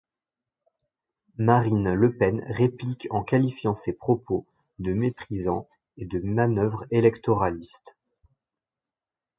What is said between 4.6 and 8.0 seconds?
de méprisants et de manœuvre électoraliste.